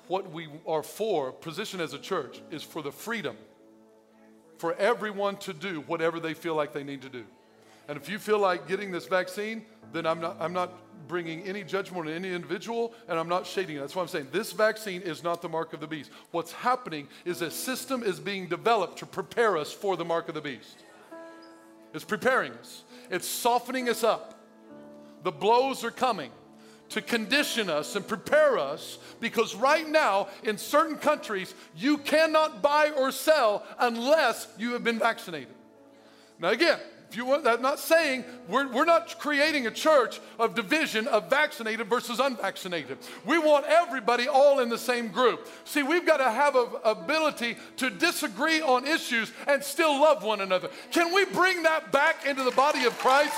[0.09, 3.37] what we are for, position as a church, is for the freedom
[4.59, 7.25] for everyone to do whatever they feel like they need to do.
[7.89, 10.73] And if you feel like getting this vaccine, then I'm not, I'm not
[11.09, 13.81] bringing any judgment on any individual and I'm not shading it.
[13.81, 16.11] That's why I'm saying this vaccine is not the mark of the beast.
[16.31, 20.35] What's happening is a system is being developed to prepare us for the mark of
[20.35, 20.85] the beast.
[21.93, 24.39] It's preparing us, it's softening us up.
[25.25, 26.31] The blows are coming
[26.91, 32.91] to condition us and prepare us because right now in certain countries you cannot buy
[32.91, 35.55] or sell unless you have been vaccinated.
[36.39, 36.79] Now, again,
[37.13, 41.29] if you want, I'm not saying we're, we're not creating a church of division of
[41.29, 42.97] vaccinated versus unvaccinated.
[43.27, 45.47] We want everybody all in the same group.
[45.65, 50.41] See, we've got to have an ability to disagree on issues and still love one
[50.41, 50.71] another.
[50.91, 53.35] Can we bring that back into the body of Christ?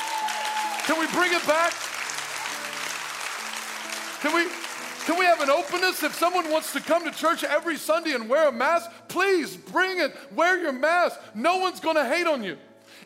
[0.85, 1.73] Can we bring it back?
[4.21, 4.47] Can we,
[5.05, 6.05] can we have an openness?
[6.05, 9.99] If someone wants to come to church every Sunday and wear a mask, please bring
[9.99, 10.17] it.
[10.33, 11.19] Wear your mask.
[11.35, 12.57] No one's going to hate on you.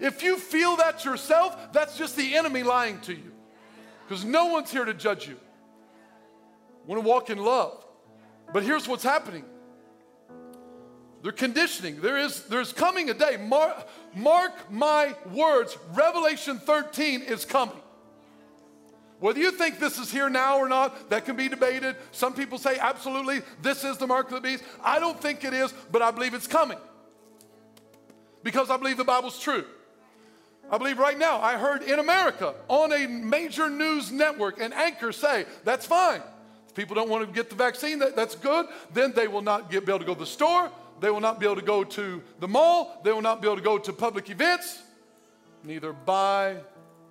[0.01, 3.33] If you feel that yourself, that's just the enemy lying to you.
[4.07, 5.37] Because no one's here to judge you.
[6.87, 7.85] want to walk in love.
[8.53, 9.45] But here's what's happening.
[11.23, 12.01] They're conditioning.
[12.01, 13.37] There is there's coming a day.
[13.37, 15.77] Mark, mark my words.
[15.93, 17.81] Revelation 13 is coming.
[19.21, 21.97] Whether you think this is here now or not, that can be debated.
[22.13, 24.63] Some people say, absolutely, this is the mark of the beast.
[24.83, 26.79] I don't think it is, but I believe it's coming
[28.45, 29.65] because I believe the Bible's true.
[30.71, 35.13] I believe right now, I heard in America on a major news network an anchor
[35.13, 36.23] say, that's fine.
[36.69, 38.67] If people don't want to get the vaccine, that, that's good.
[38.93, 40.71] Then they will not get, be able to go to the store.
[41.01, 43.01] They will not be able to go to the mall.
[43.03, 44.83] They will not be able to go to public events.
[45.65, 46.57] Neither buy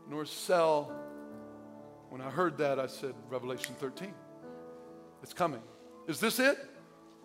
[0.10, 0.92] nor sell
[2.10, 4.14] when I heard that, I said, Revelation 13.
[5.24, 5.62] It's coming.
[6.08, 6.58] Is this it?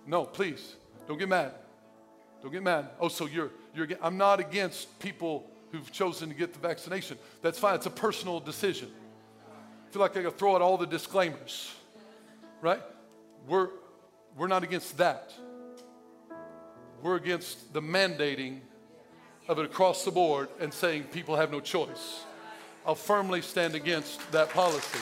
[0.07, 0.77] No, please.
[1.07, 1.53] Don't get mad.
[2.43, 2.89] Don't get mad.
[2.99, 7.19] Oh, so you're, you're, I'm not against people who've chosen to get the vaccination.
[7.41, 7.75] That's fine.
[7.75, 8.91] It's a personal decision.
[9.89, 11.75] I feel like I gotta throw out all the disclaimers,
[12.61, 12.83] right?
[13.49, 13.71] We're,
[14.37, 15.33] we're not against that.
[17.03, 18.61] We're against the mandating
[19.49, 22.23] of it across the board and saying people have no choice.
[22.87, 24.99] I'll firmly stand against that policy.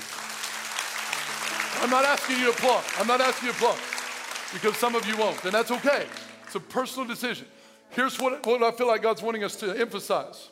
[1.82, 2.84] I'm not asking you to applaud.
[2.98, 3.78] I'm not asking you to applaud
[4.52, 6.06] because some of you won't, and that's okay.
[6.44, 7.46] It's a personal decision.
[7.90, 10.48] Here's what, what I feel like God's wanting us to emphasize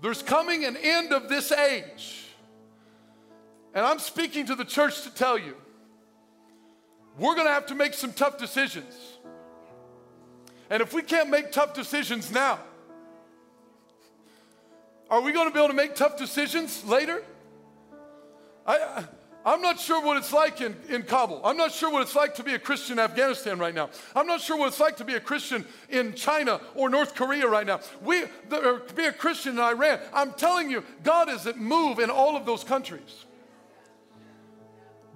[0.00, 2.26] there's coming an end of this age.
[3.74, 5.54] And I'm speaking to the church to tell you
[7.18, 8.94] we're going to have to make some tough decisions.
[10.70, 12.60] And if we can't make tough decisions now,
[15.10, 17.22] are we going to be able to make tough decisions later?
[18.66, 19.04] I,
[19.44, 21.40] I'm not sure what it's like in, in Kabul.
[21.44, 23.88] I'm not sure what it's like to be a Christian in Afghanistan right now.
[24.14, 27.48] I'm not sure what it's like to be a Christian in China or North Korea
[27.48, 27.80] right now.
[28.02, 29.98] We, the, uh, or be a Christian in Iran.
[30.12, 33.24] I'm telling you, God is at move in all of those countries.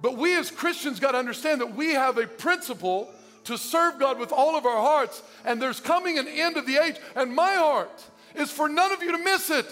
[0.01, 3.11] But we as Christians got to understand that we have a principle
[3.45, 6.77] to serve God with all of our hearts, and there's coming an end of the
[6.77, 8.03] age, and my heart
[8.33, 9.67] is for none of you to miss it.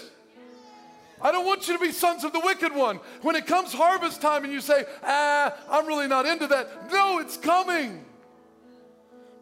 [1.20, 3.00] I don't want you to be sons of the wicked one.
[3.22, 6.90] When it comes harvest time and you say, ah, I'm really not into that.
[6.92, 8.04] No, it's coming.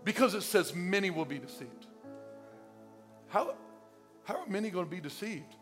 [0.04, 1.86] Because it says many will be deceived.
[3.28, 3.54] How,
[4.24, 5.54] how are many going to be deceived?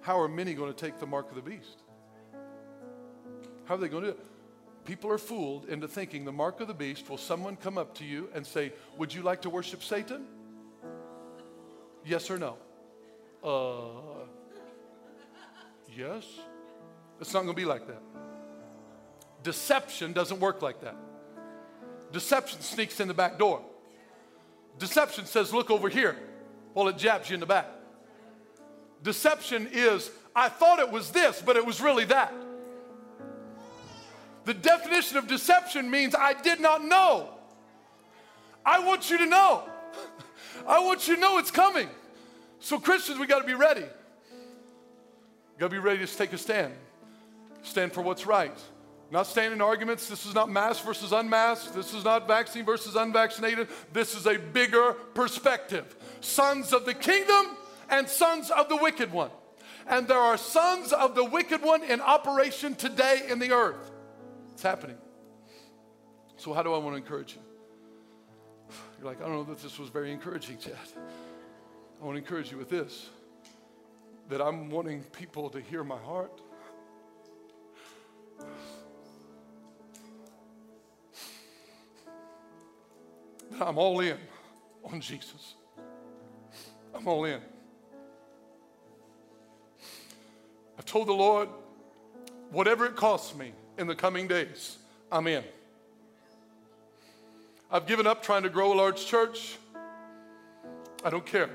[0.00, 1.82] How are many going to take the mark of the beast?
[3.64, 4.26] How are they going to do it?
[4.84, 8.04] People are fooled into thinking the mark of the beast will someone come up to
[8.04, 10.24] you and say, Would you like to worship Satan?
[12.04, 12.56] Yes or no?
[13.44, 14.09] Uh,
[15.96, 16.24] yes.
[17.20, 18.02] It's not going to be like that.
[19.42, 20.96] Deception doesn't work like that.
[22.12, 23.62] Deception sneaks in the back door.
[24.78, 26.16] Deception says, Look over here,
[26.72, 27.66] while it jabs you in the back.
[29.02, 32.32] Deception is, I thought it was this, but it was really that.
[34.44, 37.30] The definition of deception means I did not know.
[38.64, 39.68] I want you to know.
[40.66, 41.88] I want you to know it's coming.
[42.58, 43.84] So, Christians, we got to be ready.
[45.60, 46.72] Got to be ready to take a stand.
[47.60, 48.58] Stand for what's right.
[49.10, 50.08] Not stand in arguments.
[50.08, 51.74] This is not masked versus unmasked.
[51.74, 53.68] This is not vaccine versus unvaccinated.
[53.92, 55.96] This is a bigger perspective.
[56.22, 57.58] Sons of the kingdom
[57.90, 59.28] and sons of the wicked one.
[59.86, 63.90] And there are sons of the wicked one in operation today in the earth.
[64.54, 64.96] It's happening.
[66.38, 67.42] So, how do I want to encourage you?
[68.98, 70.72] You're like, I don't know that this was very encouraging, Chad.
[72.00, 73.10] I want to encourage you with this
[74.30, 76.40] that I'm wanting people to hear my heart.
[83.50, 84.16] That I'm all in
[84.84, 85.54] on Jesus.
[86.94, 87.40] I'm all in.
[90.78, 91.48] I've told the Lord,
[92.52, 94.78] whatever it costs me, in the coming days,
[95.10, 95.42] I'm in.
[97.68, 99.56] I've given up trying to grow a large church.
[101.04, 101.50] I don't care.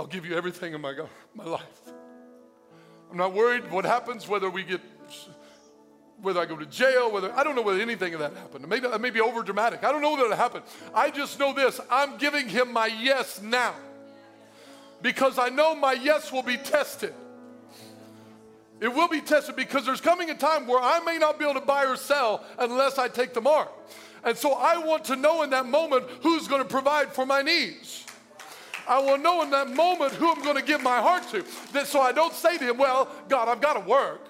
[0.00, 0.94] I'll give you everything in my,
[1.34, 1.82] my life.
[3.10, 4.80] I'm not worried what happens, whether we get,
[6.22, 8.66] whether I go to jail, whether, I don't know whether anything of that happened.
[8.66, 9.84] Maybe I may be over dramatic.
[9.84, 10.64] I don't know whether it happened.
[10.94, 13.74] I just know this I'm giving him my yes now
[15.02, 17.12] because I know my yes will be tested.
[18.80, 21.60] It will be tested because there's coming a time where I may not be able
[21.60, 23.70] to buy or sell unless I take the mark.
[24.24, 27.42] And so I want to know in that moment who's going to provide for my
[27.42, 28.06] needs.
[28.88, 31.44] I will know in that moment who I'm going to give my heart to.
[31.72, 34.26] That so I don't say to him, Well, God, I've got to work.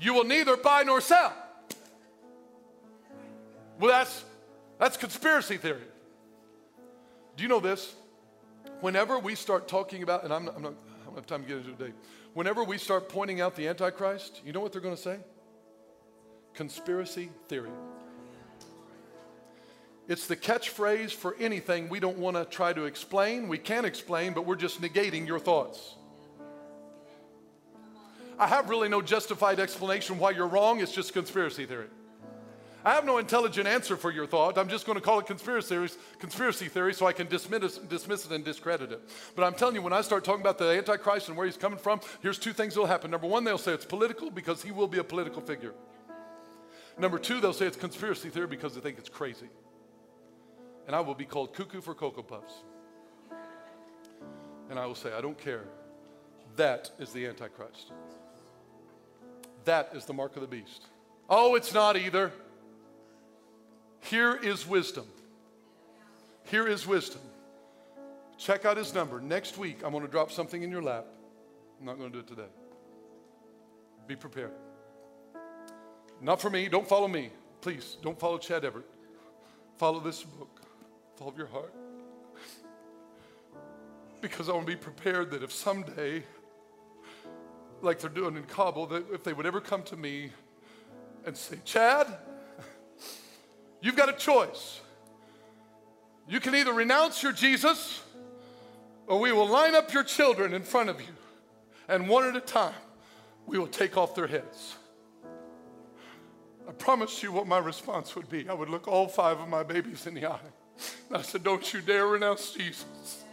[0.00, 1.32] You will neither buy nor sell.
[3.78, 4.24] Well, that's
[4.78, 5.80] that's conspiracy theory.
[7.36, 7.94] Do you know this?
[8.80, 10.74] Whenever we start talking about, and I'm not, I'm not
[11.14, 11.92] don't have time to get into it today.
[12.32, 15.18] Whenever we start pointing out the Antichrist, you know what they're going to say?
[16.54, 17.70] Conspiracy theory.
[20.06, 23.48] It's the catchphrase for anything we don't want to try to explain.
[23.48, 25.94] We can't explain, but we're just negating your thoughts.
[28.38, 30.80] I have really no justified explanation why you're wrong.
[30.80, 31.86] It's just conspiracy theory.
[32.84, 34.58] I have no intelligent answer for your thought.
[34.58, 35.88] I'm just going to call it conspiracy theory,
[36.18, 39.00] conspiracy theory so I can dismiss, dismiss it and discredit it.
[39.34, 41.78] But I'm telling you, when I start talking about the Antichrist and where he's coming
[41.78, 43.10] from, here's two things that will happen.
[43.10, 45.72] Number one, they'll say it's political because he will be a political figure.
[46.98, 49.48] Number two, they'll say it's conspiracy theory because they think it's crazy.
[50.86, 52.54] And I will be called cuckoo for Cocoa Puffs.
[54.70, 55.64] And I will say, I don't care.
[56.56, 57.92] That is the Antichrist.
[59.64, 60.86] That is the mark of the beast.
[61.28, 62.32] Oh, it's not either.
[64.00, 65.06] Here is wisdom.
[66.44, 67.22] Here is wisdom.
[68.36, 69.20] Check out his number.
[69.20, 71.06] Next week, I'm going to drop something in your lap.
[71.80, 72.48] I'm not going to do it today.
[74.06, 74.52] Be prepared.
[76.20, 76.68] Not for me.
[76.68, 77.30] Don't follow me.
[77.60, 78.84] Please, don't follow Chad Everett.
[79.76, 80.53] Follow this book.
[81.16, 81.74] Follow your heart.
[84.20, 86.22] Because I want to be prepared that if someday,
[87.82, 90.30] like they're doing in Kabul, that if they would ever come to me
[91.26, 92.06] and say, Chad,
[93.84, 94.80] You've got a choice.
[96.26, 98.00] You can either renounce your Jesus
[99.06, 101.12] or we will line up your children in front of you
[101.86, 102.72] and one at a time
[103.44, 104.76] we will take off their heads.
[106.66, 108.48] I promise you what my response would be.
[108.48, 110.40] I would look all five of my babies in the eye.
[111.08, 113.24] And I said, Don't you dare renounce Jesus.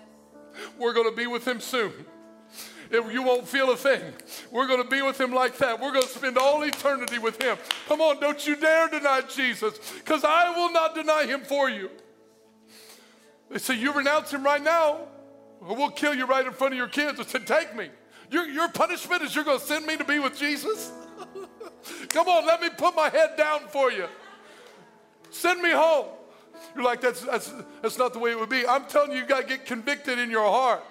[0.78, 1.92] We're going to be with him soon.
[2.92, 4.02] If you won't feel a thing.
[4.52, 5.80] We're going to be with him like that.
[5.80, 7.58] We're going to spend all eternity with him.
[7.88, 11.90] Come on, don't you dare deny Jesus, because I will not deny him for you.
[13.50, 15.08] They say, You renounce him right now,
[15.62, 17.20] or we'll kill you right in front of your kids.
[17.20, 17.90] I said, Take me.
[18.30, 20.92] Your, your punishment is you're going to send me to be with Jesus?
[22.10, 24.08] Come on, let me put my head down for you.
[25.30, 26.08] Send me home.
[26.76, 28.66] You're like, that's, that's, that's not the way it would be.
[28.66, 30.84] I'm telling you, you got to get convicted in your heart.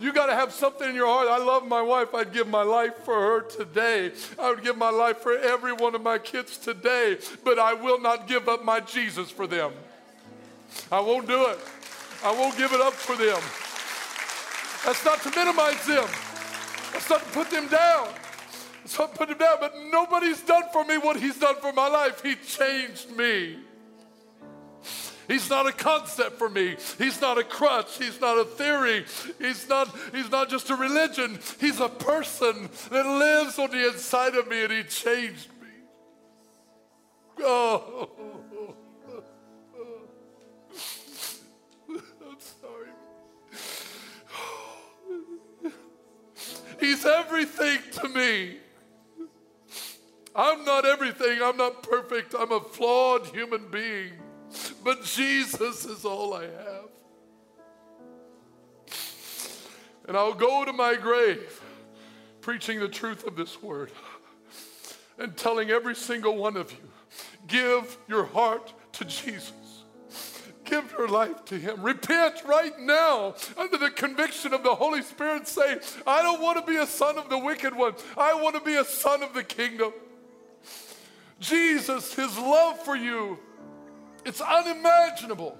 [0.00, 1.28] You got to have something in your heart.
[1.28, 2.14] I love my wife.
[2.14, 4.12] I'd give my life for her today.
[4.38, 8.00] I would give my life for every one of my kids today, but I will
[8.00, 9.72] not give up my Jesus for them.
[10.92, 11.58] I won't do it.
[12.24, 13.40] I won't give it up for them.
[14.84, 16.06] That's not to minimize them.
[16.92, 18.08] That's not to put them down.
[18.82, 19.56] That's not to put them down.
[19.60, 22.22] But nobody's done for me what he's done for my life.
[22.22, 23.58] He changed me.
[25.28, 26.76] He's not a concept for me.
[26.96, 27.98] He's not a crutch.
[27.98, 29.04] He's not a theory.
[29.38, 31.38] He's not, he's not just a religion.
[31.60, 35.68] He's a person that lives on the inside of me and he changed me.
[37.40, 38.08] Oh.
[41.90, 42.88] I'm sorry.
[46.80, 48.56] He's everything to me.
[50.34, 51.42] I'm not everything.
[51.42, 52.34] I'm not perfect.
[52.38, 54.12] I'm a flawed human being.
[54.82, 56.90] But Jesus is all I have.
[60.06, 61.60] And I'll go to my grave
[62.40, 63.90] preaching the truth of this word
[65.18, 66.78] and telling every single one of you
[67.46, 69.52] give your heart to Jesus.
[70.64, 71.82] Give your life to Him.
[71.82, 75.48] Repent right now under the conviction of the Holy Spirit.
[75.48, 77.94] Say, I don't want to be a son of the wicked one.
[78.16, 79.92] I want to be a son of the kingdom.
[81.40, 83.38] Jesus, His love for you
[84.24, 85.58] it's unimaginable.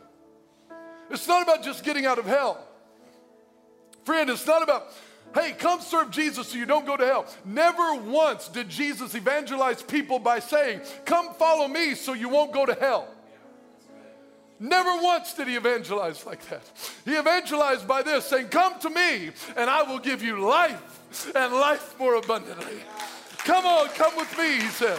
[1.11, 2.67] It's not about just getting out of hell.
[4.05, 4.93] Friend, it's not about,
[5.35, 7.27] hey, come serve Jesus so you don't go to hell.
[7.45, 12.67] Never once did Jesus evangelize people by saying, come follow me so you won't go
[12.67, 13.09] to hell.
[14.61, 16.63] Never once did he evangelize like that.
[17.05, 21.53] He evangelized by this, saying, Come to me, and I will give you life and
[21.53, 22.79] life more abundantly.
[23.39, 24.99] Come on, come with me, he said.